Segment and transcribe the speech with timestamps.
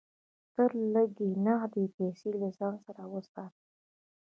[0.55, 1.11] تل لږ
[1.45, 3.59] نغدې پیسې له ځان سره وساته.